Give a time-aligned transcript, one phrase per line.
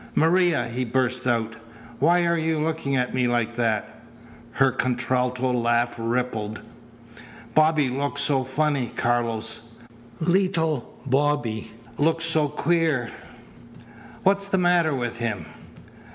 [0.15, 1.55] "Maria!" he burst out.
[1.99, 3.99] "Why are you looking at me like that?"
[4.53, 6.63] Her contralto laugh rippled.
[7.53, 8.91] "Bobby looks so funny!
[8.95, 9.73] Carlos!
[10.19, 13.11] Leetle Bobby looks so queer!
[14.23, 15.45] What is the matter with him?"